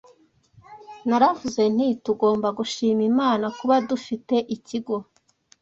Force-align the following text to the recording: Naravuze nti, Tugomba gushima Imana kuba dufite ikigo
Naravuze 1.07 1.61
nti, 1.75 1.87
Tugomba 2.05 2.47
gushima 2.57 3.01
Imana 3.11 3.45
kuba 3.57 3.75
dufite 3.89 4.35
ikigo 4.55 4.95